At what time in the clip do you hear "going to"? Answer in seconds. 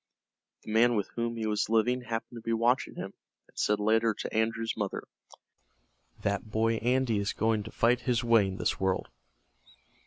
7.33-7.71